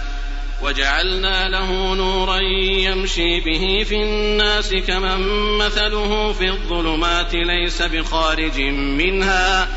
وجعلنا 0.61 1.49
له 1.49 1.95
نورا 1.95 2.39
يمشي 2.79 3.39
به 3.39 3.83
في 3.83 3.95
الناس 3.95 4.73
كمن 4.73 5.21
مثله 5.57 6.33
في 6.33 6.49
الظلمات 6.49 7.33
ليس 7.33 7.81
بخارج 7.81 8.61
منها. 8.71 9.67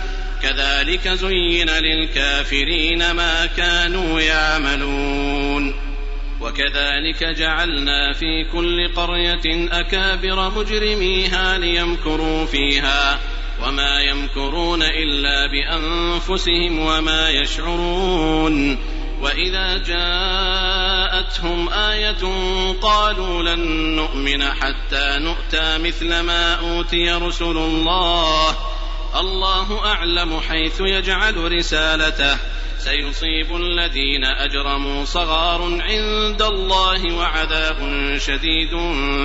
كذلك 0.43 1.09
زين 1.09 1.71
للكافرين 1.71 3.11
ما 3.11 3.47
كانوا 3.47 4.21
يعملون. 4.21 5.75
وكذلك 6.41 7.25
جعلنا 7.25 8.13
في 8.13 8.45
كل 8.53 8.95
قرية 8.97 9.69
أكابر 9.73 10.51
مجرميها 10.51 11.59
ليمكروا 11.59 12.47
فيها. 12.47 13.21
وما 13.67 14.01
يمكرون 14.01 14.83
إلا 14.83 15.47
بأنفسهم 15.47 16.79
وما 16.79 17.31
يشعرون. 17.31 18.79
وإذا 19.23 19.79
جاءتهم 19.79 21.69
آية 21.69 22.23
قالوا 22.83 23.43
لن 23.43 23.61
نؤمن 23.97 24.45
حتى 24.45 25.19
نؤتى 25.19 25.79
مثل 25.79 26.21
ما 26.21 26.55
أوتي 26.55 27.11
رسل 27.13 27.57
الله 27.57 28.57
الله 29.21 29.87
أعلم 29.87 30.41
حيث 30.41 30.81
يجعل 30.81 31.53
رسالته 31.53 32.37
سيصيب 32.79 33.57
الذين 33.57 34.25
أجرموا 34.25 35.05
صغار 35.05 35.63
عند 35.63 36.43
الله 36.43 37.15
وعذاب 37.15 37.79
شديد 38.19 38.75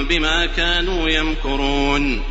بما 0.10 0.46
كانوا 0.46 1.10
يمكرون 1.10 2.24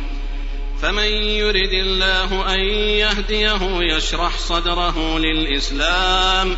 فمن 0.81 1.11
يرد 1.13 1.73
الله 1.73 2.53
أن 2.53 2.59
يهديه 2.99 3.59
يشرح 3.79 4.37
صدره 4.37 5.19
للإسلام 5.19 6.57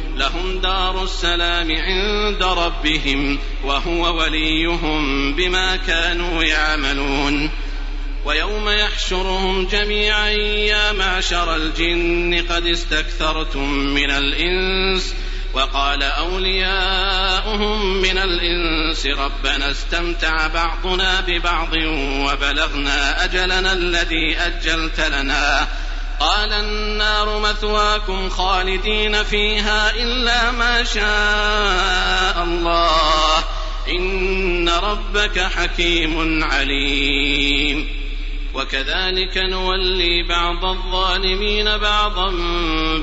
لهم 0.17 0.59
دار 0.59 1.03
السلام 1.03 1.71
عند 1.71 2.43
ربهم 2.43 3.39
وهو 3.63 4.17
وليهم 4.17 5.33
بما 5.35 5.75
كانوا 5.75 6.43
يعملون. 6.43 7.49
ويوم 8.25 8.69
يحشرهم 8.69 9.67
جميعا 9.67 10.29
يا 10.29 10.91
معشر 10.91 11.55
الجن 11.55 12.45
قد 12.49 12.65
استكثرتم 12.65 13.69
من 13.69 14.11
الإنس 14.11 15.13
وقال 15.53 16.03
أولياؤهم 16.03 18.01
من 18.01 18.17
الإنس 18.17 19.05
ربنا 19.05 19.71
استمتع 19.71 20.47
بعضنا 20.47 21.21
ببعض 21.21 21.73
وبلغنا 22.25 23.25
أجلنا 23.25 23.73
الذي 23.73 24.37
أجلت 24.37 24.99
لنا. 24.99 25.67
قال 26.21 26.53
النار 26.53 27.39
مثواكم 27.39 28.29
خالدين 28.29 29.23
فيها 29.23 29.95
إلا 29.95 30.51
ما 30.51 30.83
شاء 30.83 32.43
الله. 32.43 33.43
إن 33.89 34.69
ربك 34.69 35.39
حكيم 35.39 36.43
عليم. 36.43 37.87
وكذلك 38.53 39.37
نولي 39.37 40.23
بعض 40.29 40.65
الظالمين 40.65 41.77
بعضا 41.77 42.29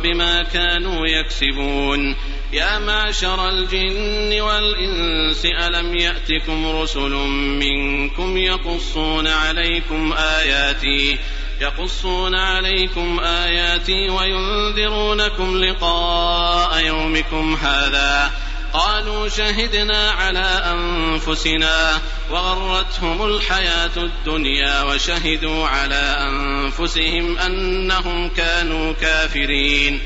بما 0.03 0.43
كانوا 0.43 1.07
يكسبون. 1.07 2.17
يا 2.53 2.79
معشر 2.79 3.49
الجن 3.49 4.41
والإنس 4.41 5.45
ألم 5.45 5.97
يأتكم 5.97 6.67
رسل 6.67 7.13
منكم 7.61 8.37
يقصون 8.37 9.27
عليكم 9.29 10.13
آياتي؟ 10.13 11.19
يقصون 11.61 12.35
عليكم 12.35 13.21
آياتي 13.21 14.11
وينذرونكم 14.11 15.65
لقاء 15.65 16.85
يومكم 16.85 17.55
هذا. 17.63 18.31
قالوا 18.73 19.29
شهدنا 19.29 20.11
على 20.11 20.63
أنفسنا 20.73 22.01
وغرتهم 22.31 23.27
الحياة 23.27 23.97
الدنيا 23.97 24.83
وشهدوا 24.83 25.67
على 25.67 26.17
أنفسهم 26.31 27.39
أنهم 27.39 28.29
كانوا 28.29 28.93
كافرين. 28.93 30.01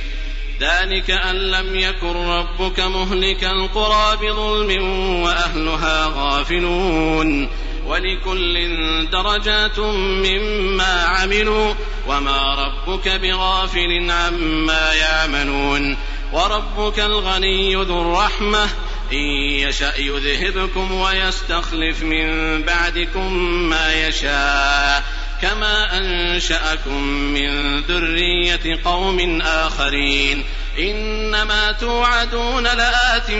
ذلك 0.60 1.10
أن 1.10 1.36
لم 1.36 1.78
يكن 1.78 2.28
ربك 2.28 2.80
مهلك 2.80 3.44
القرى 3.44 4.16
بظلم 4.16 4.82
وأهلها 5.22 6.12
غافلون. 6.16 7.48
ولكل 7.86 8.70
درجات 9.10 9.78
مما 9.78 11.02
عملوا 11.02 11.74
وما 12.08 12.54
ربك 12.54 13.08
بغافل 13.08 14.10
عما 14.10 14.92
يعملون 14.94 15.96
وربك 16.32 17.00
الغني 17.00 17.74
ذو 17.74 18.02
الرحمة 18.02 18.64
إن 19.12 19.26
يشأ 19.68 19.92
يذهبكم 19.98 20.92
ويستخلف 20.92 22.02
من 22.02 22.62
بعدكم 22.62 23.34
ما 23.68 24.08
يشاء 24.08 25.04
كما 25.42 25.98
أنشأكم 25.98 27.02
من 27.12 27.80
ذرية 27.80 28.80
قوم 28.84 29.40
آخرين 29.42 30.44
إنما 30.78 31.72
توعدون 31.72 32.64
لآت 32.64 33.30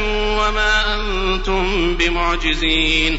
وما 0.40 0.95
أنتم 0.95 1.97
بمعجزين 1.97 3.18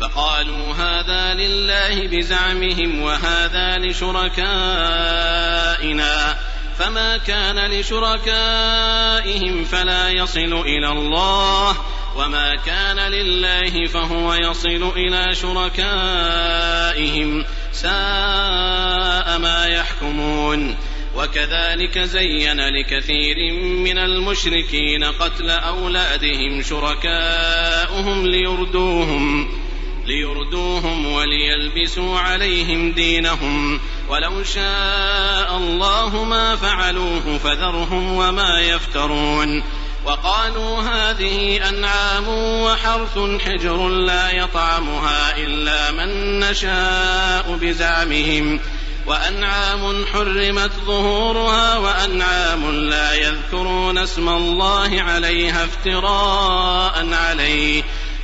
فقالوا 0.00 0.74
هذا 0.74 1.34
لله 1.34 2.06
بزعمهم 2.06 3.00
وهذا 3.00 3.78
لشركائنا. 3.78 4.40
فما 6.78 7.16
كان 7.16 7.70
لشركائهم 7.70 9.64
فلا 9.64 10.10
يصل 10.10 10.62
إلى 10.66 10.88
الله 10.92 11.76
وما 12.16 12.56
كان 12.66 12.98
لله 12.98 13.86
فهو 13.86 14.34
يصل 14.34 14.92
إلى 14.96 15.34
شركائهم. 15.34 15.84
ساء 17.72 19.38
ما 19.38 19.66
يحكمون. 19.66 20.76
وكذلك 21.16 21.98
زين 21.98 22.60
لكثير 22.60 23.36
من 23.62 23.98
المشركين 23.98 25.04
قتل 25.04 25.50
أولادهم 25.50 26.62
شركاؤهم 26.62 28.26
ليردوهم. 28.26 29.48
ليردوهم 30.10 31.12
وليلبسوا 31.12 32.18
عليهم 32.18 32.92
دينهم 32.92 33.80
ولو 34.08 34.44
شاء 34.44 35.56
الله 35.56 36.24
ما 36.24 36.56
فعلوه 36.56 37.38
فذرهم 37.44 38.12
وما 38.12 38.60
يفترون 38.60 39.62
وقالوا 40.04 40.82
هذه 40.82 41.68
أنعام 41.68 42.28
وحرث 42.62 43.18
حجر 43.44 43.88
لا 43.88 44.30
يطعمها 44.30 45.36
إلا 45.36 45.90
من 45.90 46.40
نشاء 46.40 47.58
بزعمهم 47.60 48.60
وأنعام 49.06 50.06
حرمت 50.12 50.70
ظهورها 50.86 51.76
وأنعام 51.78 52.70
لا 52.70 53.14
يذكرون 53.14 53.98
اسم 53.98 54.28
الله 54.28 55.02
عليها 55.02 55.64
افتراء 55.64 57.08
عليه 57.12 57.82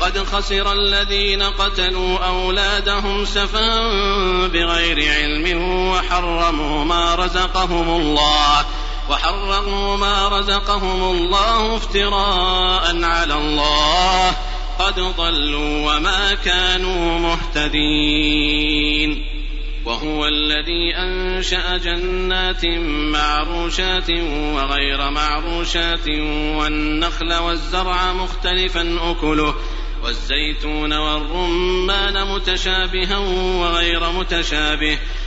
قد 0.00 0.18
خسر 0.18 0.72
الذين 0.72 1.42
قتلوا 1.42 2.18
أولادهم 2.18 3.24
سفا 3.24 3.88
بغير 4.46 5.12
علم 5.12 5.62
وحرموا 5.90 6.84
ما 6.84 7.14
رزقهم 7.14 8.00
الله 8.00 8.64
وحرموا 9.10 9.96
ما 9.96 10.28
رزقهم 10.28 11.02
الله 11.02 11.76
افتراء 11.76 13.04
على 13.04 13.34
الله 13.34 14.36
قد 14.78 15.00
ضلوا 15.00 15.96
وما 15.96 16.34
كانوا 16.34 17.18
مهتدين 17.18 18.84
وهو 19.84 20.26
الذي 20.26 20.96
أنشأ 20.96 21.76
جنات 21.76 22.64
معروشات 23.12 24.10
وغير 24.54 25.10
معروشات 25.10 26.08
والنخل 26.58 27.34
والزرع 27.34 28.12
مختلفا 28.12 28.98
أكله 29.10 29.54
والزيتون 30.04 30.92
والرمان 30.92 32.34
متشابها 32.34 33.18
وغير 33.60 34.10
متشابه 34.12 34.98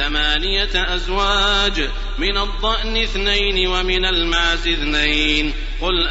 ثمانية 0.00 0.94
أزواج 0.94 1.88
من 2.18 2.38
الضأن 2.38 2.96
اثنين 2.96 3.66
ومن 3.66 4.04
المعز 4.04 4.68
اثنين. 4.68 5.54
قل 5.80 6.08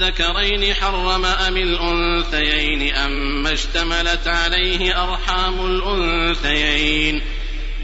آذكرين 0.00 0.74
حرم 0.74 1.24
أم 1.24 1.56
الأنثيين 1.56 2.94
أم 2.94 3.46
اشتملت 3.46 4.28
عليه 4.28 5.02
أرحام 5.04 5.66
الأنثيين. 5.66 7.22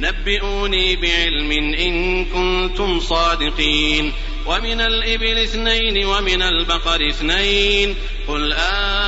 نبئوني 0.00 0.96
بعلم 0.96 1.52
إن 1.74 2.24
كنتم 2.24 3.00
صادقين. 3.00 4.12
ومن 4.46 4.80
الإبل 4.80 5.38
اثنين 5.38 6.06
ومن 6.06 6.42
البقر 6.42 7.08
اثنين. 7.08 7.96
قل 8.28 8.52
آذ 8.52 9.07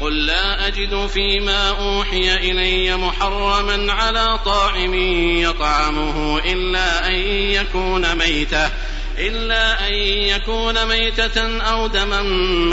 قل 0.00 0.26
لا 0.26 0.66
أجد 0.66 1.06
فيما 1.06 1.70
أوحي 1.70 2.34
إلي 2.34 2.96
محرما 2.96 3.92
على 3.92 4.38
طاعم 4.44 4.94
يطعمه 5.38 6.38
إلا 6.38 7.08
أن 7.08 7.14
يكون 7.52 8.14
ميتة 8.14 8.70
إلا 9.18 9.88
أن 9.88 9.92
يكون 9.94 10.86
ميتة 10.86 11.60
أو 11.60 11.86
دما 11.86 12.22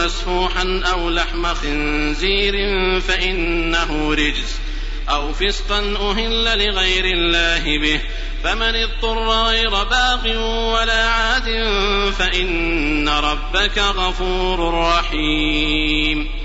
مسفوحا 0.04 0.82
أو 0.92 1.10
لحم 1.10 1.54
خنزير 1.54 2.54
فإنه 3.02 4.14
رجس 4.14 4.60
أو 5.10 5.34
فسقا 5.34 5.80
أهل 5.80 6.68
لغير 6.68 7.06
الله 7.06 7.80
به 7.80 8.02
فمن 8.44 8.76
اضطر 8.76 9.30
غير 9.30 9.70
باغ 9.70 10.28
ولا 10.74 11.10
عاد 11.10 11.50
فإن 12.18 13.10
ربك 13.10 13.78
غفور 13.78 14.74
رحيم. 14.74 16.45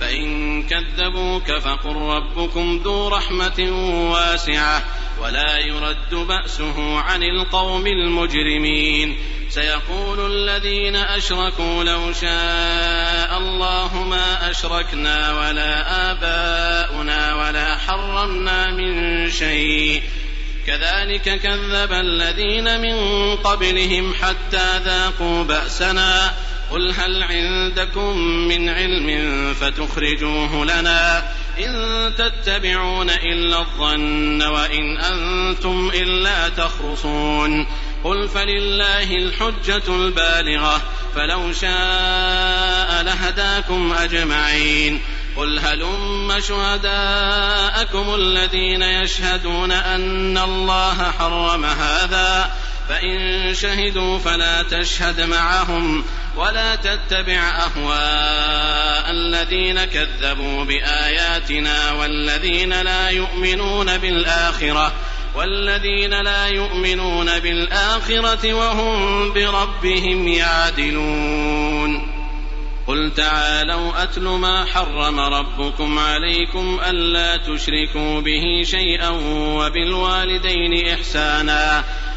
فإن 0.00 0.62
كذبوك 0.62 1.52
فقل 1.52 1.96
ربكم 1.96 2.80
ذو 2.84 3.08
رحمة 3.08 3.70
واسعة 4.12 4.84
ولا 5.22 5.58
يرد 5.58 6.14
بأسه 6.14 6.98
عن 6.98 7.22
القوم 7.22 7.86
المجرمين. 7.86 9.16
سيقول 9.50 10.32
الذين 10.32 10.96
أشركوا 10.96 11.84
لو 11.84 12.12
شاء 12.12 13.38
الله 13.38 14.04
ما 14.10 14.50
أشركنا 14.50 15.32
ولا 15.32 16.10
آباؤنا 16.12 17.34
ولا 17.34 17.76
حرمنا 17.76 18.70
من 18.70 19.30
شيء. 19.30 20.02
كذلك 20.66 21.40
كذب 21.40 21.92
الذين 21.92 22.80
من 22.80 22.96
قبلهم 23.36 24.14
حتى 24.14 24.78
ذاقوا 24.84 25.44
بأسنا. 25.44 26.34
قل 26.70 26.92
هل 26.92 27.22
عندكم 27.22 28.18
من 28.48 28.68
علم 28.68 29.54
فتخرجوه 29.60 30.64
لنا 30.64 31.24
إن 31.58 32.12
تتبعون 32.18 33.10
إلا 33.10 33.58
الظن 33.58 34.42
وإن 34.42 34.96
أنتم 34.98 35.90
إلا 35.94 36.48
تخرصون 36.48 37.66
قل 38.04 38.28
فلله 38.28 39.16
الحجة 39.16 39.82
البالغة 39.88 40.82
فلو 41.14 41.52
شاء 41.52 43.02
لهداكم 43.02 43.92
أجمعين 43.92 45.00
قل 45.36 45.58
هلم 45.58 46.40
شهداءكم 46.40 48.14
الذين 48.14 48.82
يشهدون 48.82 49.72
أن 49.72 50.38
الله 50.38 51.10
حرم 51.18 51.64
هذا 51.64 52.50
فإن 52.88 53.54
شهدوا 53.54 54.18
فلا 54.18 54.62
تشهد 54.62 55.20
معهم 55.20 56.04
ولا 56.36 56.74
تتبع 56.74 57.40
أهواء 57.40 59.10
الذين 59.10 59.84
كذبوا 59.84 60.64
بآياتنا 60.64 61.92
والذين 61.92 62.82
لا 62.82 63.08
يؤمنون 63.08 63.98
بالآخرة 63.98 64.92
والذين 65.34 66.22
لا 66.22 66.46
يؤمنون 66.46 67.38
بالآخرة 67.38 68.54
وهم 68.54 69.32
بربهم 69.32 70.28
يعدلون. 70.28 72.16
قل 72.86 73.12
تعالوا 73.16 74.02
أتل 74.02 74.22
ما 74.22 74.64
حرم 74.64 75.20
ربكم 75.20 75.98
عليكم 75.98 76.80
ألا 76.88 77.36
تشركوا 77.36 78.20
به 78.20 78.62
شيئا 78.64 79.08
وبالوالدين 79.58 80.88
إحسانا 80.94 81.84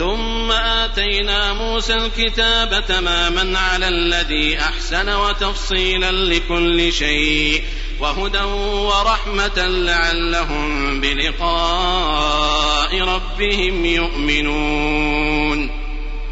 ثم 0.00 0.52
آتينا 0.52 1.52
موسى 1.52 1.94
الكتاب 1.94 2.84
تماما 2.88 3.58
على 3.58 3.88
الذي 3.88 4.58
أحسن 4.58 5.08
وتفصيلا 5.08 6.12
لكل 6.12 6.92
شيء 6.92 7.62
وهدى 8.00 8.42
ورحمة 8.42 9.66
لعلهم 9.66 11.00
بلقاء 11.00 13.00
ربهم 13.00 13.84
يؤمنون. 13.84 15.70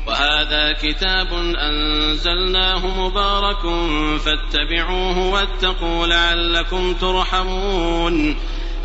وهذا 0.07 0.73
كتاب 0.83 1.33
أنزلناه 1.57 2.87
مبارك 2.87 3.63
فاتبعوه 4.25 5.19
واتقوا 5.19 6.07
لعلكم 6.07 6.95
ترحمون. 6.95 8.37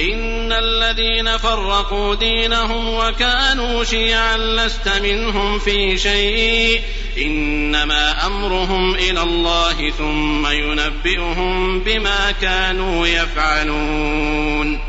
إن 0.00 0.52
الذين 0.52 1.36
فرقوا 1.36 2.14
دينهم 2.14 2.88
وكانوا 2.94 3.84
شيعا 3.84 4.36
لست 4.36 4.88
منهم 4.88 5.58
في 5.58 5.98
شيء 5.98 6.80
إنما 7.18 8.26
أمرهم 8.26 8.94
إلى 8.94 9.22
الله 9.22 9.90
ثم 9.90 10.46
ينبئهم 10.46 11.80
بما 11.80 12.30
كانوا 12.30 13.06
يفعلون 13.06 14.80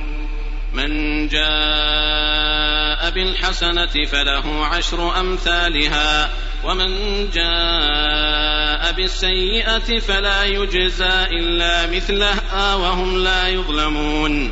من 0.74 1.28
جاء 1.28 3.10
بالحسنة 3.10 4.06
فله 4.12 4.66
عشر 4.66 5.20
أمثالها 5.20 6.30
ومن 6.64 6.90
جاء 7.30 8.92
بالسيئة 8.92 10.00
فلا 10.00 10.44
يجزى 10.44 11.26
إلا 11.32 11.96
مثلها 11.96 12.76
وهم 12.76 13.18
لا 13.24 13.48
يظلمون 13.48 14.52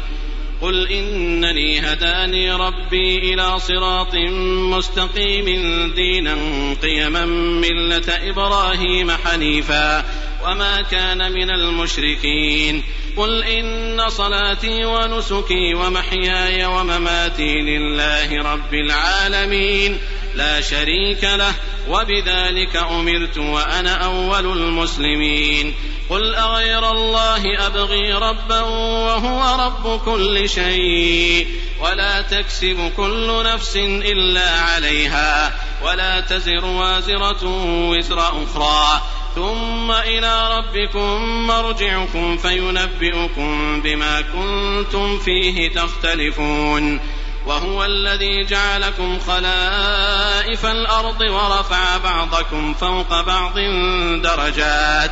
قل 0.62 0.88
إنني 0.88 1.80
هداني 1.80 2.52
ربي 2.52 3.34
إلى 3.34 3.60
صراط 3.60 4.16
مستقيم 4.76 5.46
دينا 5.96 6.38
قيما 6.82 7.26
ملة 7.26 8.30
إبراهيم 8.30 9.12
حنيفا 9.12 10.06
وما 10.46 10.82
كان 10.82 11.32
من 11.32 11.50
المشركين 11.50 12.84
قل 13.18 13.44
إن 13.44 14.10
صلاتي 14.10 14.86
ونسكي 14.86 15.74
ومحياي 15.74 16.66
ومماتي 16.66 17.54
لله 17.62 18.54
رب 18.54 18.74
العالمين 18.74 19.98
لا 20.36 20.62
شريك 20.62 21.24
له 21.24 21.54
وبذلك 21.90 22.76
أمرت 22.76 23.38
وأنا 23.38 24.06
أول 24.06 24.46
المسلمين 24.58 25.74
قل 26.10 26.36
أغير 26.36 26.92
الله 26.92 27.68
أبغي 27.68 28.14
ربا 28.14 28.62
وهو 28.62 29.66
رب 29.66 30.00
كل 30.06 30.50
شيء 30.50 31.48
ولا 31.80 32.22
تكسب 32.22 32.92
كل 32.98 33.44
نفس 33.46 33.76
إلا 33.76 34.50
عليها 34.62 35.54
ولا 35.84 36.20
تزر 36.20 36.66
وازرة 36.66 37.44
وزر 37.90 38.20
أخرى 38.20 39.02
ثم 39.36 39.92
إلى 39.92 40.58
ربكم 40.58 41.22
مرجعكم 41.48 42.38
فينبئكم 42.38 43.82
بما 43.82 44.22
كنتم 44.22 45.20
فيه 45.20 45.74
تختلفون 45.74 47.00
وهو 47.46 47.86
الذي 47.86 48.46
جعلكم 48.46 49.20
خلائف 49.20 50.66
الأرض 50.66 51.22
ورفع 51.22 51.98
بعضكم 51.98 52.74
فوق 52.74 53.22
بعض 53.22 53.54
درجات 54.22 55.12